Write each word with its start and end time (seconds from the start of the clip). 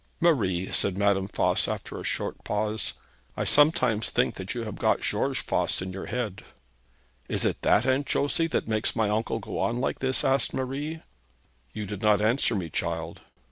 'Marie,' 0.19 0.71
said 0.71 0.97
Madame 0.97 1.27
Voss 1.27 1.67
after 1.67 1.99
a 1.99 2.03
short 2.03 2.43
pause, 2.43 2.95
'I 3.37 3.43
sometimes 3.43 4.09
think 4.09 4.33
that 4.33 4.55
you 4.55 4.61
still 4.61 4.65
have 4.71 4.79
got 4.79 5.01
George 5.01 5.41
Voss 5.43 5.79
in 5.79 5.93
your 5.93 6.07
head.' 6.07 6.43
'Is 7.29 7.45
it 7.45 7.61
that, 7.61 7.85
Aunt 7.85 8.07
Josey, 8.07 8.47
that 8.47 8.67
makes 8.67 8.95
my 8.95 9.11
uncle 9.11 9.37
go 9.37 9.59
on 9.59 9.79
like 9.79 9.99
this?' 9.99 10.23
asked 10.25 10.55
Marie. 10.55 11.03
'You 11.71 11.85
do 11.85 11.97
not 11.97 12.19
answer 12.19 12.55
me, 12.55 12.71
child.' 12.71 13.21